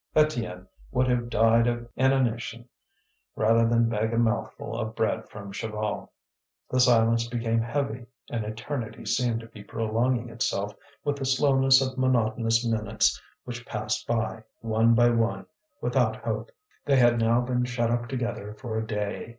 [0.15, 2.67] Étienne would have died of inanition
[3.35, 6.09] rather than beg a mouthful of bread from Chaval.
[6.71, 11.99] The silence became heavy; an eternity seemed to be prolonging itself with the slowness of
[11.99, 15.45] monotonous minutes which passed by, one by one,
[15.81, 16.49] without hope.
[16.83, 19.29] They had now been shut up together for a day.